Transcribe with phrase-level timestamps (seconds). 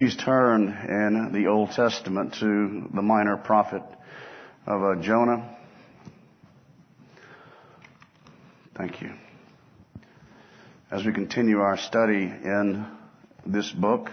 [0.00, 3.84] Please turn in the Old Testament to the minor prophet
[4.66, 5.56] of uh, Jonah.
[8.76, 9.12] Thank you.
[10.90, 12.84] As we continue our study in
[13.46, 14.10] this book,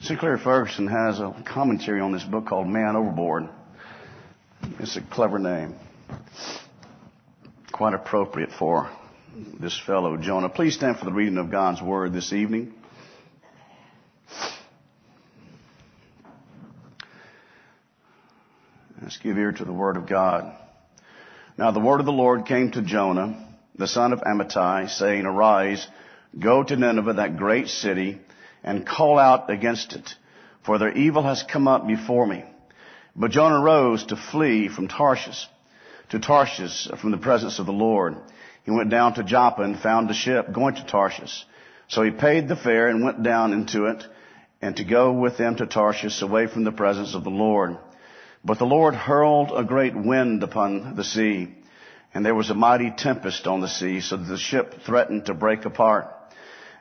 [0.00, 3.50] Sinclair Ferguson has a commentary on this book called Man Overboard.
[4.78, 5.74] It's a clever name
[7.72, 8.88] quite appropriate for
[9.60, 10.48] this fellow Jonah.
[10.48, 12.72] Please stand for the reading of God's Word this evening.
[19.02, 20.56] Let's give ear to the Word of God.
[21.58, 25.86] Now the Word of the Lord came to Jonah, the son of Amittai, saying, Arise,
[26.38, 28.20] go to Nineveh, that great city,
[28.62, 30.14] and call out against it,
[30.64, 32.44] for their evil has come up before me.
[33.16, 35.48] But Jonah rose to flee from Tarshish
[36.10, 38.16] to Tarshish from the presence of the Lord.
[38.64, 41.44] He went down to Joppa and found a ship going to Tarshish.
[41.88, 44.04] So he paid the fare and went down into it
[44.62, 47.76] and to go with them to Tarshish away from the presence of the Lord.
[48.44, 51.54] But the Lord hurled a great wind upon the sea
[52.14, 55.34] and there was a mighty tempest on the sea so that the ship threatened to
[55.34, 56.08] break apart.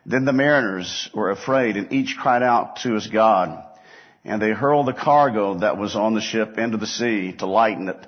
[0.06, 3.64] Then the mariners were afraid and each cried out to his God
[4.24, 7.90] and they hurled the cargo that was on the ship into the sea to lighten
[7.90, 8.08] it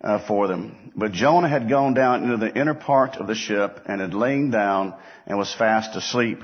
[0.00, 0.92] uh, for them.
[0.94, 4.50] But Jonah had gone down into the inner part of the ship and had lain
[4.50, 4.94] down
[5.26, 6.42] and was fast asleep.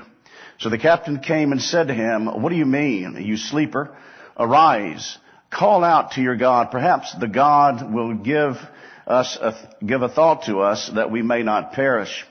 [0.59, 3.95] So the captain came and said to him, What do you mean, you sleeper?
[4.37, 5.17] Arise,
[5.49, 6.71] call out to your God.
[6.71, 8.55] Perhaps the God will give
[9.07, 12.25] us a, give a thought to us that we may not perish.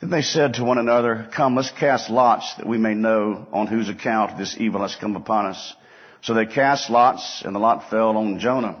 [0.00, 3.66] Then they said to one another, Come, let's cast lots that we may know on
[3.66, 5.74] whose account this evil has come upon us.
[6.20, 8.80] So they cast lots, and the lot fell on Jonah.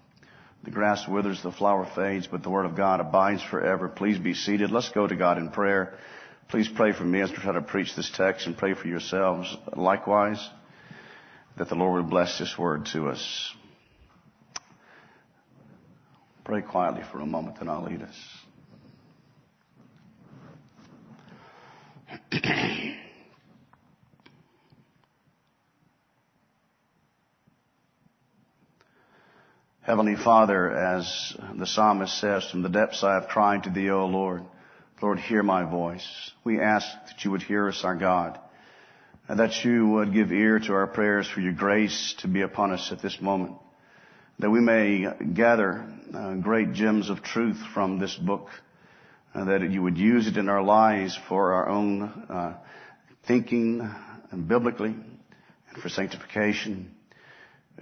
[0.63, 3.89] The grass withers, the flower fades, but the word of God abides forever.
[3.89, 4.69] Please be seated.
[4.69, 5.97] Let's go to God in prayer.
[6.49, 9.55] Please pray for me as we try to preach this text and pray for yourselves
[9.75, 10.49] likewise
[11.57, 13.55] that the Lord would bless this word to us.
[16.43, 18.15] Pray quietly for a moment, and I'll lead us.
[29.91, 34.05] Heavenly Father, as the psalmist says, from the depths I have cried to thee, O
[34.05, 34.41] Lord.
[35.01, 36.31] Lord, hear my voice.
[36.45, 38.39] We ask that you would hear us, our God,
[39.27, 42.71] and that you would give ear to our prayers for your grace to be upon
[42.71, 43.57] us at this moment,
[44.39, 48.47] that we may gather uh, great gems of truth from this book,
[49.33, 52.53] and that you would use it in our lives for our own uh,
[53.27, 53.81] thinking
[54.31, 56.95] and biblically and for sanctification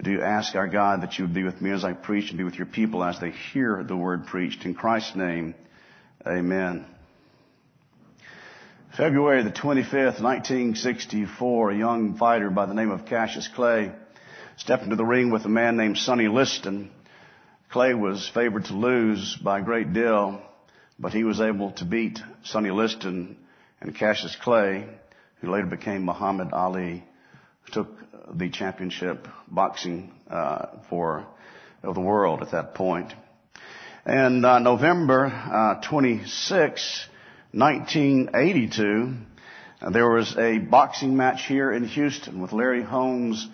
[0.02, 2.44] do ask our God that you would be with me as I preach and be
[2.44, 4.64] with your people as they hear the word preached.
[4.64, 5.54] In Christ's name,
[6.26, 6.86] amen.
[8.96, 13.92] February the 25th, 1964, a young fighter by the name of Cassius Clay
[14.56, 16.90] stepped into the ring with a man named Sonny Liston.
[17.70, 20.42] Clay was favored to lose by a great deal,
[20.98, 23.36] but he was able to beat Sonny Liston
[23.80, 24.86] and Cassius Clay,
[25.40, 27.04] who later became Muhammad Ali,
[27.72, 27.88] took
[28.32, 31.26] the championship boxing uh, for
[31.82, 33.12] of the world at that point.
[34.04, 37.06] And uh, November uh, 26,
[37.52, 39.14] 1982,
[39.82, 43.46] uh, there was a boxing match here in Houston with Larry Holmes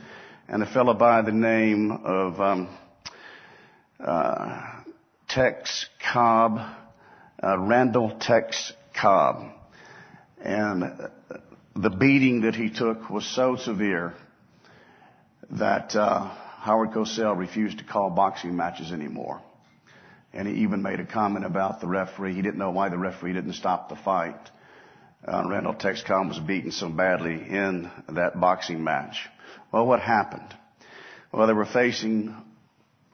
[0.48, 2.68] and a fellow by the name of um,
[3.98, 4.62] uh,
[5.28, 6.60] Tex Cobb,
[7.42, 9.52] uh, Randall Tex Cobb.
[10.40, 10.84] And
[11.76, 14.14] the beating that he took was so severe
[15.50, 16.28] that uh,
[16.60, 19.42] Howard Cosell refused to call boxing matches anymore.
[20.32, 22.34] And he even made a comment about the referee.
[22.34, 24.38] He didn't know why the referee didn't stop the fight.
[25.26, 29.28] Uh, Randall Tex Cobb was beaten so badly in that boxing match.
[29.72, 30.54] Well, what happened?
[31.32, 32.34] Well, they were facing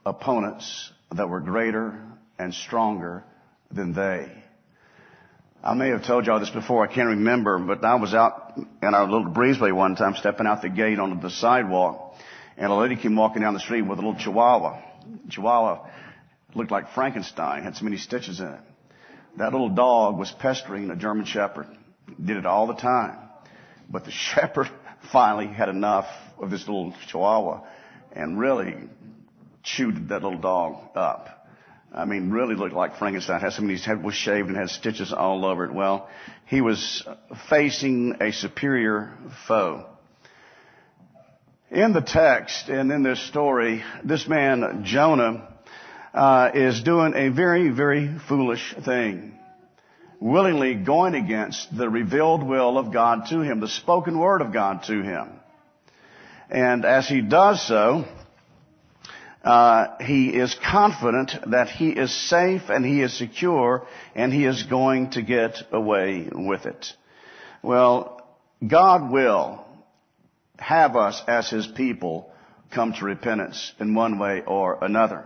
[0.05, 2.01] opponents that were greater
[2.39, 3.23] and stronger
[3.71, 4.42] than they.
[5.65, 8.93] I may have told y'all this before, I can't remember, but I was out in
[8.93, 12.15] our little breezeway one time, stepping out the gate onto the sidewalk,
[12.57, 14.81] and a lady came walking down the street with a little chihuahua.
[15.29, 15.89] Chihuahua
[16.53, 18.59] looked like Frankenstein, had so many stitches in it.
[19.37, 21.67] That little dog was pestering a German shepherd.
[22.23, 23.17] Did it all the time.
[23.89, 24.69] But the shepherd
[25.13, 26.07] finally had enough
[26.39, 27.61] of this little chihuahua
[28.11, 28.75] and really
[29.63, 31.42] chewed that little dog up.
[31.93, 33.39] I mean, really looked like Frankenstein.
[33.39, 35.73] Had some his head was shaved and had stitches all over it.
[35.73, 36.09] Well,
[36.47, 37.07] he was
[37.49, 39.13] facing a superior
[39.47, 39.85] foe.
[41.69, 45.49] In the text and in this story, this man, Jonah,
[46.13, 49.37] uh, is doing a very, very foolish thing.
[50.19, 54.83] Willingly going against the revealed will of God to him, the spoken word of God
[54.83, 55.29] to him.
[56.49, 58.05] And as he does so,
[59.43, 63.85] uh, he is confident that he is safe and he is secure
[64.15, 66.93] and he is going to get away with it.
[67.61, 68.21] Well,
[68.65, 69.65] God will
[70.57, 72.31] have us as his people
[72.73, 75.25] come to repentance in one way or another.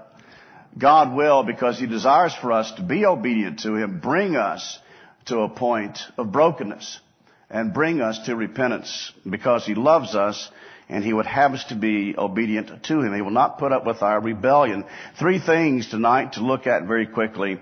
[0.78, 4.80] God will, because He desires for us to be obedient to Him, bring us
[5.26, 7.00] to a point of brokenness
[7.50, 10.50] and bring us to repentance because He loves us
[10.90, 13.14] and He would have us to be obedient to Him.
[13.14, 14.86] He will not put up with our rebellion.
[15.20, 17.60] Three things tonight to look at very quickly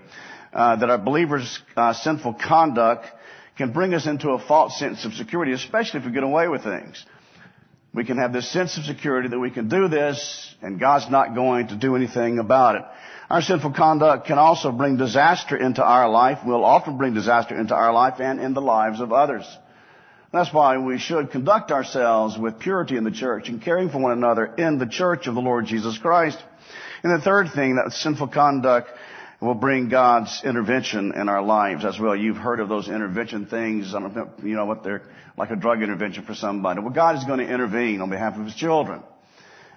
[0.54, 3.07] uh, that our believers' uh, sinful conduct
[3.57, 6.63] can bring us into a false sense of security, especially if we get away with
[6.63, 7.06] things.
[7.94, 11.33] We can have this sense of security that we can do this and God's not
[11.33, 12.81] going to do anything about it.
[13.30, 17.74] Our sinful conduct can also bring disaster into our life, will often bring disaster into
[17.74, 19.45] our life and in the lives of others.
[20.35, 24.11] That's why we should conduct ourselves with purity in the church and caring for one
[24.11, 26.37] another in the church of the Lord Jesus Christ.
[27.03, 28.89] And the third thing that sinful conduct
[29.39, 32.17] will bring God's intervention in our lives as well.
[32.17, 33.95] You've heard of those intervention things.
[33.95, 35.03] I don't know, you know what they're
[35.37, 36.81] like a drug intervention for somebody.
[36.81, 39.03] Well, God is going to intervene on behalf of His children.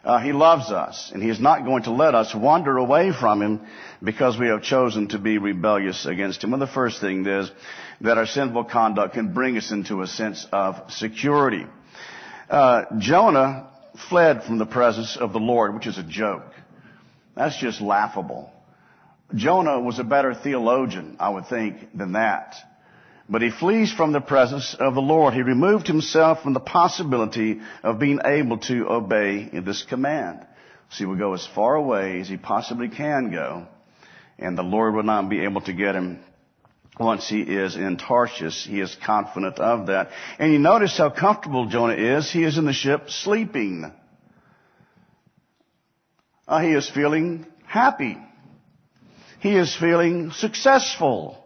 [0.02, 3.42] Uh, he loves us, and He is not going to let us wander away from
[3.42, 3.60] Him
[4.02, 6.50] because we have chosen to be rebellious against Him.
[6.50, 7.50] Well, the first thing is
[8.00, 11.66] that our sinful conduct can bring us into a sense of security.
[12.48, 13.68] Uh, Jonah
[14.08, 16.52] fled from the presence of the Lord, which is a joke.
[17.34, 18.52] That's just laughable.
[19.34, 22.54] Jonah was a better theologian, I would think, than that.
[23.28, 25.34] But he flees from the presence of the Lord.
[25.34, 30.46] He removed himself from the possibility of being able to obey this command.
[30.90, 33.66] So he will go as far away as he possibly can go,
[34.38, 36.20] and the Lord will not be able to get him
[36.98, 38.66] once he is in Tarshish.
[38.66, 40.10] He is confident of that.
[40.38, 42.30] And you notice how comfortable Jonah is.
[42.30, 43.90] He is in the ship sleeping.
[46.46, 48.16] Uh, he is feeling happy.
[49.40, 51.44] He is feeling successful.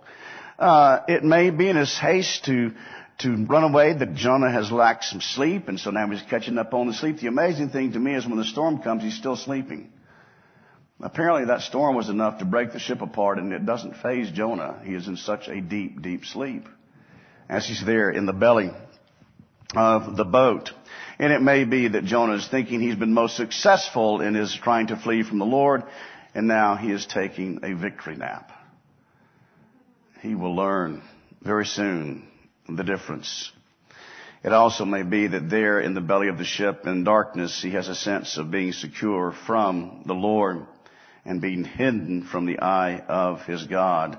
[0.58, 2.72] Uh, it may be in his haste to
[3.18, 6.74] to run away that Jonah has lacked some sleep, and so now he's catching up
[6.74, 7.20] on the sleep.
[7.20, 9.92] The amazing thing to me is when the storm comes, he's still sleeping.
[11.02, 14.80] Apparently that storm was enough to break the ship apart, and it doesn't faze Jonah.
[14.84, 16.68] He is in such a deep, deep sleep
[17.48, 18.70] as he's there in the belly
[19.74, 20.70] of the boat.
[21.18, 24.86] And it may be that Jonah is thinking he's been most successful in his trying
[24.88, 25.82] to flee from the Lord,
[26.34, 28.52] and now he is taking a victory nap
[30.22, 31.02] he will learn
[31.42, 32.26] very soon
[32.68, 33.50] the difference.
[34.44, 37.70] It also may be that there in the belly of the ship in darkness, he
[37.72, 40.66] has a sense of being secure from the Lord
[41.24, 44.18] and being hidden from the eye of his God.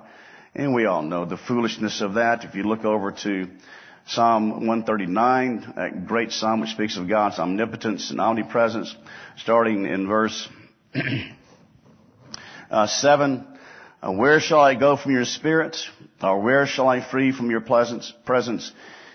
[0.56, 2.44] And we all know the foolishness of that.
[2.44, 3.48] If you look over to
[4.08, 8.96] Psalm 139, that great psalm which speaks of God's omnipotence and omnipresence,
[9.38, 10.48] starting in verse
[12.70, 13.48] uh, 7,
[14.02, 15.78] uh, where shall I go from your spirit?
[16.22, 18.14] Or where shall I flee from your presence?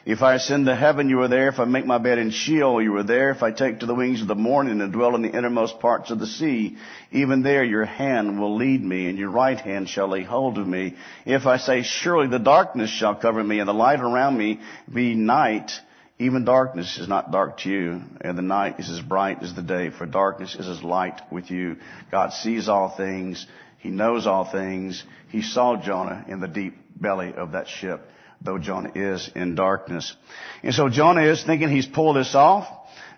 [0.08, 1.48] If I ascend to heaven, you are there.
[1.48, 3.28] If I make my bed in Sheol, you are there.
[3.28, 6.10] If I take to the wings of the morning and dwell in the innermost parts
[6.10, 6.78] of the sea,
[7.12, 10.66] even there your hand will lead me, and your right hand shall lay hold of
[10.66, 10.94] me.
[11.26, 14.60] If I say, surely the darkness shall cover me, and the light around me
[14.90, 15.72] be night,
[16.18, 19.62] even darkness is not dark to you, and the night is as bright as the
[19.62, 21.76] day, for darkness is as light with you.
[22.10, 23.46] God sees all things.
[23.76, 25.04] He knows all things.
[25.28, 28.08] He saw Jonah in the deep belly of that ship,
[28.40, 30.14] though Jonah is in darkness.
[30.62, 32.68] And so Jonah is thinking he's pulled this off.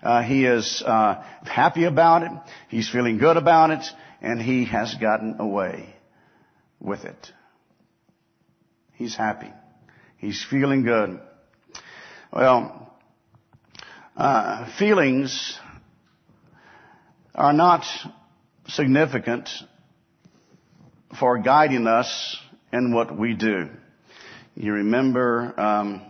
[0.01, 2.31] Uh, he is uh, happy about it.
[2.69, 3.85] He's feeling good about it,
[4.21, 5.93] and he has gotten away
[6.79, 7.31] with it.
[8.93, 9.51] He's happy.
[10.17, 11.19] He's feeling good.
[12.33, 12.95] Well,
[14.15, 15.57] uh, feelings
[17.35, 17.85] are not
[18.67, 19.49] significant
[21.19, 22.37] for guiding us
[22.71, 23.69] in what we do.
[24.61, 26.03] You remember um,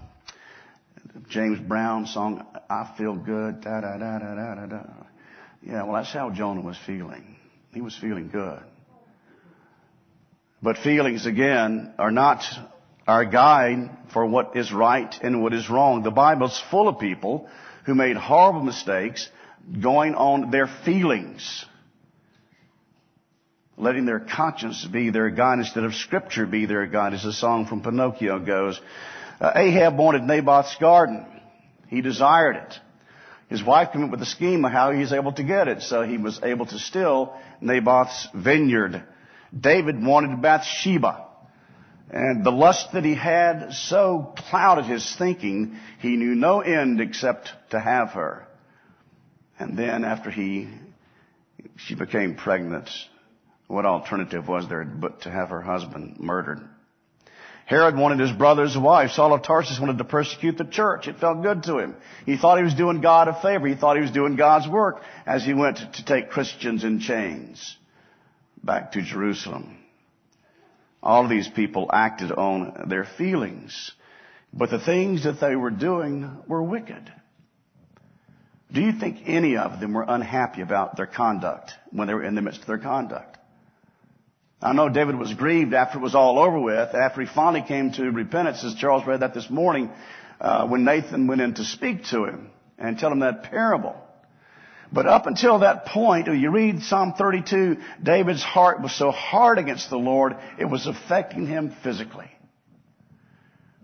[1.29, 4.83] James Brown song, "I Feel Good." Da da da da da da.
[5.63, 7.37] Yeah, well, that's how Jonah was feeling.
[7.73, 8.59] He was feeling good.
[10.61, 12.43] But feelings, again, are not
[13.07, 16.03] our guide for what is right and what is wrong.
[16.03, 17.47] The Bible's full of people
[17.85, 19.29] who made horrible mistakes
[19.79, 21.65] going on their feelings.
[23.81, 27.65] Letting their conscience be their guide instead of scripture be their guide as the song
[27.65, 28.79] from Pinocchio goes.
[29.39, 31.25] Uh, Ahab wanted Naboth's garden.
[31.87, 32.75] He desired it.
[33.49, 35.81] His wife came up with a scheme of how he was able to get it,
[35.81, 39.03] so he was able to steal Naboth's vineyard.
[39.59, 41.25] David wanted Bathsheba.
[42.11, 47.51] And the lust that he had so clouded his thinking, he knew no end except
[47.71, 48.45] to have her.
[49.57, 50.69] And then after he,
[51.77, 52.91] she became pregnant,
[53.71, 56.59] what alternative was there but to have her husband murdered?
[57.65, 59.11] Herod wanted his brother's wife.
[59.11, 61.07] Saul of Tarsus wanted to persecute the church.
[61.07, 61.95] It felt good to him.
[62.25, 63.67] He thought he was doing God a favor.
[63.67, 67.77] He thought he was doing God's work as he went to take Christians in chains
[68.61, 69.77] back to Jerusalem.
[71.01, 73.91] All these people acted on their feelings,
[74.53, 77.11] but the things that they were doing were wicked.
[78.71, 82.35] Do you think any of them were unhappy about their conduct when they were in
[82.35, 83.37] the midst of their conduct?
[84.63, 87.91] I know David was grieved after it was all over with, after he finally came
[87.93, 89.89] to repentance, as Charles read that this morning,
[90.39, 93.95] uh, when Nathan went in to speak to him and tell him that parable.
[94.93, 99.89] But up until that point, you read Psalm 32, David's heart was so hard against
[99.89, 102.29] the Lord, it was affecting him physically.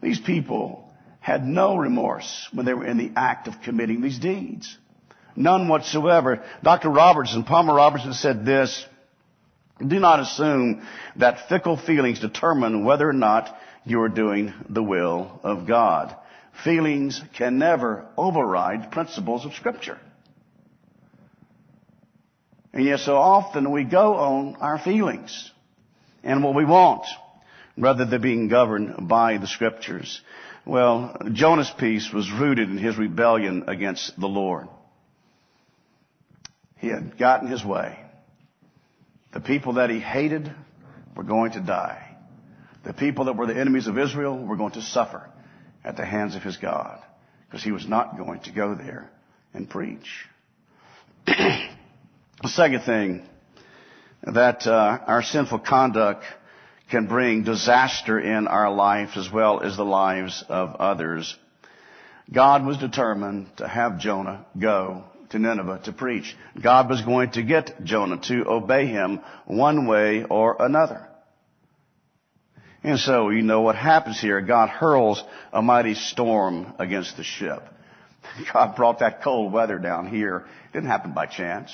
[0.01, 4.77] These people had no remorse when they were in the act of committing these deeds.
[5.35, 6.43] None whatsoever.
[6.61, 6.89] Dr.
[6.89, 8.85] Robertson, Palmer Robertson said this,
[9.85, 10.85] do not assume
[11.17, 13.55] that fickle feelings determine whether or not
[13.85, 16.15] you are doing the will of God.
[16.63, 19.99] Feelings can never override principles of scripture.
[22.73, 25.51] And yet so often we go on our feelings
[26.23, 27.05] and what we want
[27.77, 30.21] rather than being governed by the scriptures.
[30.65, 34.67] Well, Jonah's peace was rooted in his rebellion against the Lord.
[36.77, 37.97] He had gotten his way.
[39.37, 40.51] The people that he hated
[41.15, 42.17] were going to die.
[42.83, 45.29] The people that were the enemies of Israel were going to suffer
[45.83, 46.99] at the hands of his God
[47.45, 49.11] because he was not going to go there
[49.53, 50.25] and preach.
[51.27, 53.27] The second thing
[54.23, 56.23] that uh, our sinful conduct
[56.89, 61.35] can bring disaster in our life as well as the lives of others.
[62.33, 66.35] God was determined to have Jonah go to Nineveh to preach.
[66.61, 71.07] God was going to get Jonah to obey him one way or another.
[72.83, 74.39] And so you know what happens here.
[74.41, 77.63] God hurls a mighty storm against the ship.
[78.53, 80.45] God brought that cold weather down here.
[80.69, 81.71] It didn't happen by chance.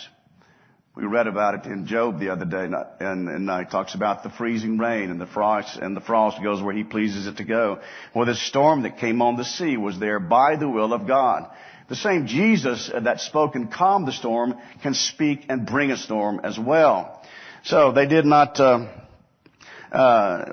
[0.96, 2.66] We read about it in Job the other day,
[3.00, 6.42] and, and uh, he talks about the freezing rain and the frost, and the frost
[6.44, 7.80] goes where he pleases it to go.
[8.14, 11.50] Well, the storm that came on the sea was there by the will of God.
[11.90, 16.42] The same Jesus that spoke and calmed the storm can speak and bring a storm
[16.44, 17.22] as well.
[17.64, 18.88] So they did not, uh,
[19.92, 20.46] uh,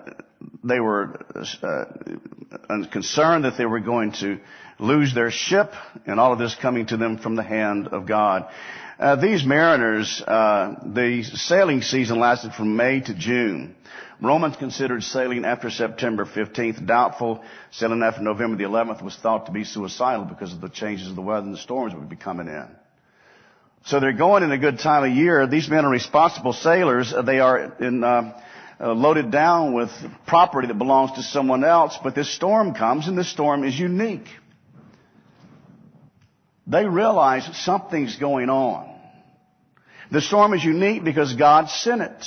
[0.65, 1.25] they were
[1.63, 1.85] uh,
[2.91, 4.39] concerned that they were going to
[4.79, 5.73] lose their ship,
[6.07, 8.49] and all of this coming to them from the hand of God.
[9.01, 13.75] Uh, these mariners, uh, the sailing season lasted from May to June.
[14.21, 17.43] Romans considered sailing after September 15th doubtful.
[17.71, 21.17] Sailing after November the 11th was thought to be suicidal because of the changes of
[21.17, 22.69] the weather and the storms would be coming in.
[23.87, 25.47] So they're going in a good time of year.
[25.47, 27.15] These men are responsible sailors.
[27.25, 28.39] They are in, uh,
[28.79, 29.91] uh, loaded down with
[30.27, 34.29] property that belongs to someone else, but this storm comes and this storm is unique.
[36.67, 38.90] They realize something's going on.
[40.11, 42.27] The storm is unique because God sent it.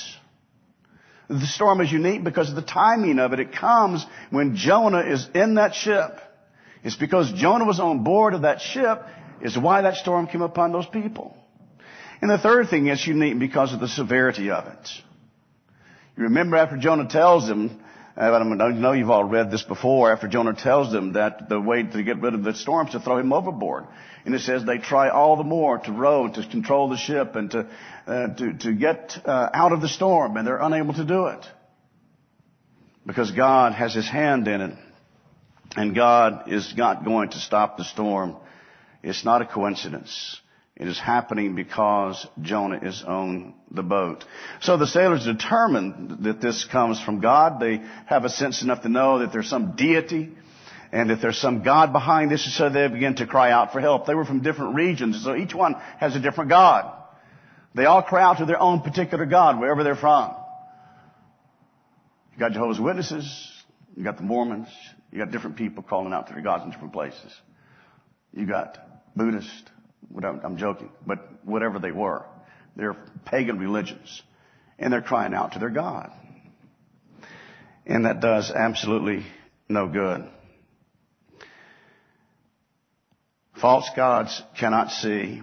[1.29, 3.39] The storm is unique because of the timing of it.
[3.39, 6.19] It comes when Jonah is in that ship.
[6.83, 9.03] It's because Jonah was on board of that ship
[9.41, 11.35] is why that storm came upon those people.
[12.21, 14.89] And the third thing is unique because of the severity of it.
[16.15, 17.83] You remember after Jonah tells them,
[18.15, 22.03] I know you've all read this before, after Jonah tells them that the way to
[22.03, 23.85] get rid of the storm is to throw him overboard.
[24.25, 27.49] And it says they try all the more to row, to control the ship, and
[27.51, 27.67] to,
[28.05, 31.43] uh, to, to get uh, out of the storm, and they're unable to do it.
[33.05, 34.77] Because God has His hand in it.
[35.75, 38.37] And God is not going to stop the storm.
[39.01, 40.39] It's not a coincidence.
[40.75, 44.25] It is happening because Jonah is on the boat.
[44.59, 47.59] So the sailors determined that this comes from God.
[47.59, 50.31] They have a sense enough to know that there's some deity
[50.91, 53.81] and that there's some God behind this, and so they begin to cry out for
[53.81, 54.05] help.
[54.05, 56.91] They were from different regions, so each one has a different God.
[57.73, 60.35] They all cry out to their own particular God, wherever they're from.
[62.33, 63.51] You got Jehovah's Witnesses,
[63.95, 64.67] you got the Mormons,
[65.11, 67.33] you got different people calling out to their gods in different places.
[68.31, 68.77] You got
[69.15, 69.63] Buddhists,
[70.23, 72.25] I'm joking, but whatever they were.
[72.75, 72.95] They're
[73.25, 74.21] pagan religions.
[74.79, 76.11] And they're crying out to their God.
[77.85, 79.25] And that does absolutely
[79.69, 80.27] no good.
[83.59, 85.41] False gods cannot see.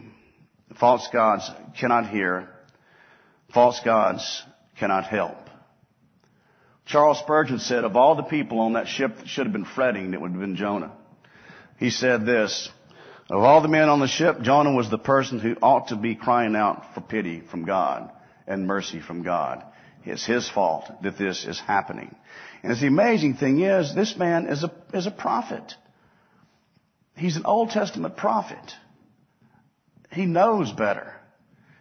[0.79, 2.49] False gods cannot hear.
[3.53, 4.43] False gods
[4.79, 5.37] cannot help.
[6.87, 10.13] Charles Spurgeon said, of all the people on that ship that should have been fretting,
[10.13, 10.93] it would have been Jonah.
[11.79, 12.69] He said this,
[13.31, 16.17] of all the men on the ship, Jonah was the person who ought to be
[16.17, 18.11] crying out for pity from God
[18.47, 19.65] and mercy from God.
[20.05, 22.15] It's his fault that this is happening.
[22.63, 25.75] And the amazing thing is, this man is a, is a prophet.
[27.17, 28.75] He's an Old Testament prophet.
[30.11, 31.15] He knows better.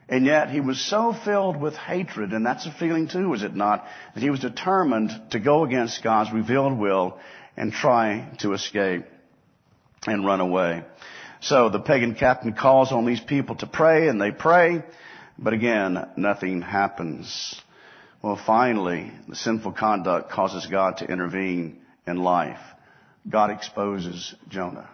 [0.07, 3.55] And yet he was so filled with hatred, and that's a feeling too, is it
[3.55, 3.85] not?
[4.13, 7.19] That he was determined to go against God's revealed will
[7.57, 9.05] and try to escape
[10.05, 10.83] and run away.
[11.41, 14.83] So the pagan captain calls on these people to pray, and they pray,
[15.37, 17.55] but again, nothing happens.
[18.21, 22.59] Well, finally, the sinful conduct causes God to intervene in life.
[23.29, 24.89] God exposes Jonah.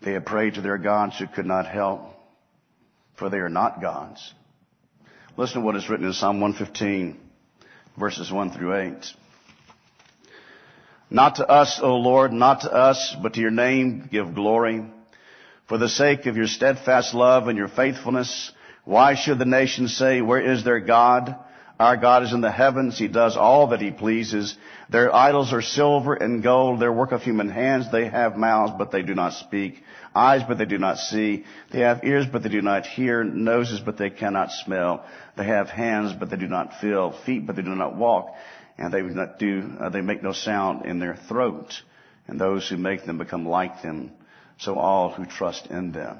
[0.00, 2.14] They had prayed to their gods who could not help,
[3.16, 4.32] for they are not gods.
[5.36, 7.18] Listen to what is written in Psalm 115,
[7.98, 9.14] verses 1 through 8.
[11.10, 14.84] Not to us, O Lord, not to us, but to your name give glory.
[15.68, 18.52] For the sake of your steadfast love and your faithfulness,
[18.84, 21.36] why should the nations say, where is their God?
[21.78, 22.98] Our God is in the heavens.
[22.98, 24.56] He does all that he pleases.
[24.88, 27.92] Their idols are silver and gold, their work of human hands.
[27.92, 29.82] They have mouths, but they do not speak.
[30.14, 31.44] Eyes, but they do not see.
[31.72, 33.22] They have ears, but they do not hear.
[33.22, 35.04] Noses, but they cannot smell.
[35.36, 37.12] They have hands, but they do not feel.
[37.26, 38.34] Feet, but they do not walk.
[38.78, 41.72] And they not do, uh, they make no sound in their throat.
[42.26, 44.12] And those who make them become like them.
[44.58, 46.18] So all who trust in them.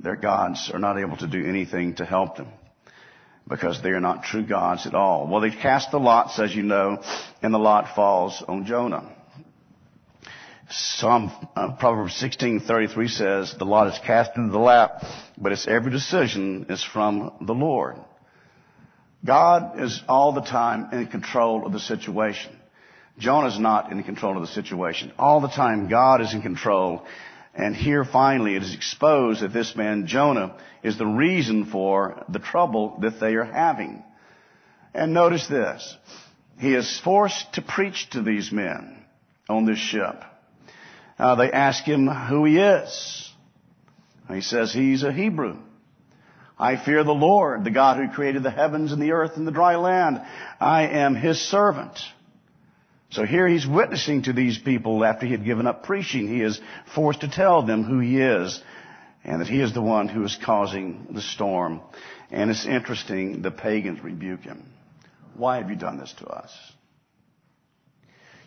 [0.00, 2.48] Their gods are not able to do anything to help them
[3.48, 5.26] because they are not true gods at all.
[5.26, 7.02] Well, they cast the lots, as you know,
[7.42, 9.10] and the lot falls on Jonah.
[10.70, 15.04] Psalm uh, Proverbs 16:33 says, "The lot is cast into the lap,
[15.36, 17.96] but its every decision is from the Lord."
[19.24, 22.52] God is all the time in control of the situation.
[23.18, 25.12] Jonah is not in control of the situation.
[25.18, 27.06] All the time, God is in control,
[27.54, 32.40] and here finally it is exposed that this man, Jonah, is the reason for the
[32.40, 34.02] trouble that they are having.
[34.92, 35.96] And notice this.
[36.58, 39.04] He is forced to preach to these men
[39.48, 40.22] on this ship.
[41.18, 43.30] Uh, they ask him who he is.
[44.28, 45.58] He says he's a Hebrew.
[46.58, 49.52] I fear the Lord, the God who created the heavens and the earth and the
[49.52, 50.20] dry land.
[50.60, 51.98] I am his servant.
[53.10, 56.28] So here he's witnessing to these people after he had given up preaching.
[56.28, 56.60] He is
[56.94, 58.60] forced to tell them who he is
[59.24, 61.80] and that he is the one who is causing the storm.
[62.30, 64.64] And it's interesting, the pagans rebuke him.
[65.36, 66.52] Why have you done this to us?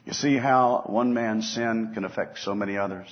[0.06, 3.08] You see how one man's sin can affect so many others?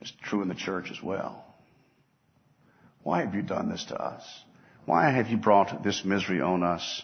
[0.00, 1.44] It's true in the church as well.
[3.02, 4.22] Why have you done this to us?
[4.84, 7.02] Why have you brought this misery on us?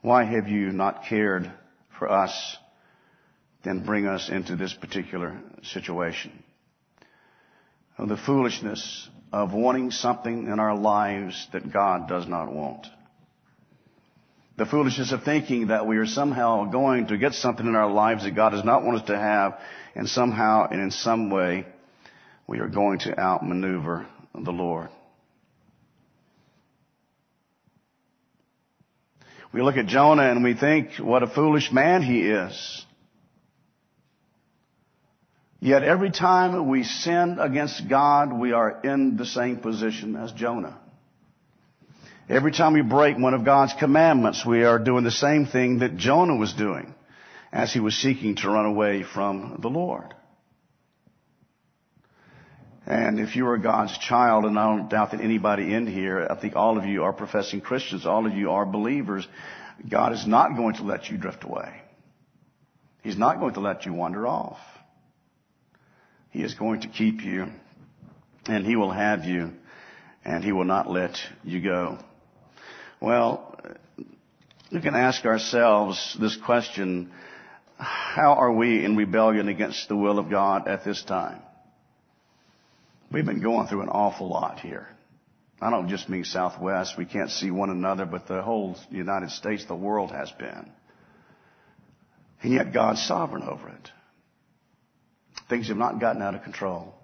[0.00, 1.50] Why have you not cared
[1.98, 2.56] for us
[3.64, 6.32] than bring us into this particular situation.
[7.98, 12.86] Of the foolishness of wanting something in our lives that God does not want.
[14.58, 18.24] The foolishness of thinking that we are somehow going to get something in our lives
[18.24, 19.58] that God does not want us to have,
[19.94, 21.66] and somehow and in some way
[22.46, 24.88] we are going to outmaneuver the Lord.
[29.52, 32.86] We look at Jonah and we think, what a foolish man he is.
[35.60, 40.78] Yet every time we sin against God, we are in the same position as Jonah.
[42.28, 45.96] Every time we break one of God's commandments, we are doing the same thing that
[45.96, 46.94] Jonah was doing
[47.52, 50.14] as he was seeking to run away from the Lord.
[52.86, 56.34] And if you are God's child, and I don't doubt that anybody in here, I
[56.34, 59.26] think all of you are professing Christians, all of you are believers,
[59.88, 61.80] God is not going to let you drift away.
[63.02, 64.58] He's not going to let you wander off.
[66.30, 67.46] He is going to keep you,
[68.46, 69.52] and He will have you,
[70.24, 71.98] and He will not let you go.
[73.00, 73.56] Well,
[74.72, 77.12] we can ask ourselves this question,
[77.76, 81.42] how are we in rebellion against the will of God at this time?
[83.12, 84.88] We've been going through an awful lot here.
[85.60, 86.96] I don't just mean Southwest.
[86.96, 90.72] We can't see one another, but the whole United States, the world has been.
[92.40, 93.90] And yet God's sovereign over it.
[95.48, 96.94] Things have not gotten out of control.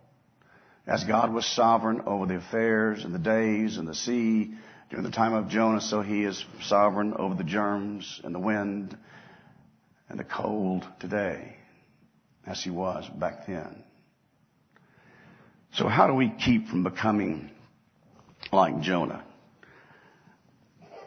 [0.86, 4.54] As God was sovereign over the affairs and the days and the sea
[4.88, 8.96] during the time of Jonah, so he is sovereign over the germs and the wind
[10.08, 11.56] and the cold today,
[12.46, 13.84] as he was back then.
[15.78, 17.52] So how do we keep from becoming
[18.50, 19.22] like Jonah?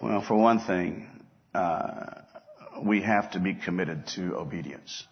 [0.02, 1.08] Well, for one thing,
[1.54, 2.22] uh,
[2.82, 5.06] we have to be committed to obedience.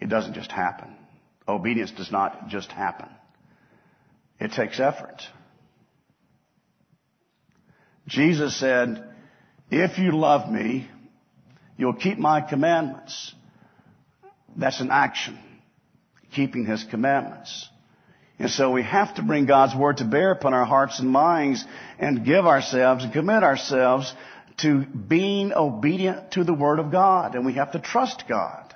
[0.00, 0.94] It doesn't just happen.
[1.48, 3.08] Obedience does not just happen.
[4.38, 5.20] It takes effort.
[8.06, 9.12] Jesus said,
[9.72, 10.88] if you love me,
[11.76, 13.34] you'll keep my commandments.
[14.56, 15.36] That's an action.
[16.32, 17.68] Keeping his commandments.
[18.40, 21.62] And so we have to bring God's Word to bear upon our hearts and minds
[21.98, 24.12] and give ourselves and commit ourselves
[24.62, 27.34] to being obedient to the Word of God.
[27.34, 28.74] And we have to trust God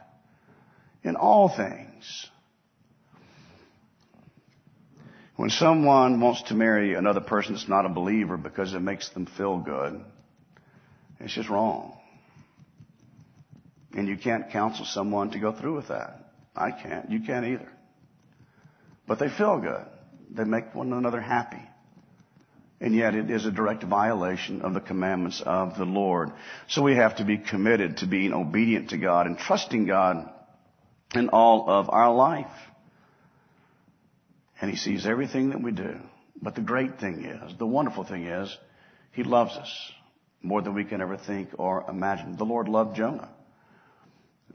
[1.03, 2.29] in all things.
[5.37, 9.25] When someone wants to marry another person that's not a believer because it makes them
[9.25, 10.05] feel good,
[11.21, 11.97] it's just wrong.
[13.97, 16.33] And you can't counsel someone to go through with that.
[16.55, 17.11] I can't.
[17.11, 17.71] You can't either.
[19.07, 19.85] But they feel good.
[20.31, 21.63] They make one another happy.
[22.81, 26.33] And yet it is a direct violation of the commandments of the Lord.
[26.69, 30.29] So we have to be committed to being obedient to God and trusting God
[31.15, 32.51] in all of our life.
[34.61, 35.97] And He sees everything that we do.
[36.43, 38.55] But the great thing is, the wonderful thing is,
[39.13, 39.93] He loves us
[40.43, 42.37] more than we can ever think or imagine.
[42.37, 43.31] The Lord loved Jonah.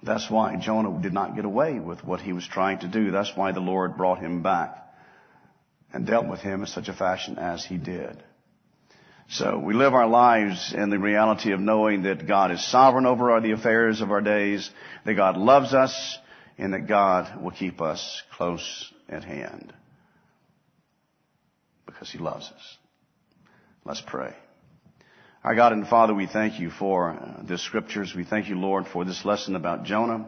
[0.01, 3.11] That's why Jonah did not get away with what he was trying to do.
[3.11, 4.77] That's why the Lord brought him back
[5.91, 8.23] and dealt with him in such a fashion as he did.
[9.29, 13.39] So we live our lives in the reality of knowing that God is sovereign over
[13.41, 14.69] the affairs of our days,
[15.05, 16.17] that God loves us,
[16.57, 19.71] and that God will keep us close at hand
[21.85, 22.77] because he loves us.
[23.85, 24.33] Let's pray.
[25.41, 28.13] Our God and Father, we thank you for uh, the scriptures.
[28.13, 30.27] We thank you, Lord, for this lesson about Jonah.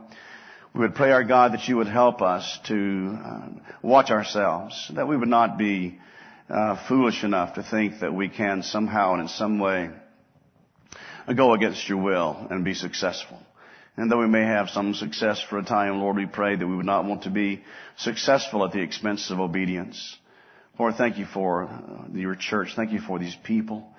[0.74, 3.50] We would pray, our God, that you would help us to uh,
[3.82, 6.00] watch ourselves, that we would not be
[6.50, 9.90] uh, foolish enough to think that we can somehow and in some way
[11.36, 13.38] go against your will and be successful.
[13.98, 16.78] And though we may have some success for a time, Lord, we pray that we
[16.78, 17.66] would not want to be
[17.98, 20.16] successful at the expense of obedience.
[20.80, 22.76] Lord, thank you for uh, your church.
[22.78, 23.91] Thank you for these people.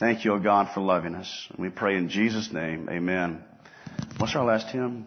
[0.00, 1.46] Thank you, O God, for loving us.
[1.58, 2.88] We pray in Jesus' name.
[2.90, 3.44] Amen.
[4.16, 5.06] What's our last hymn?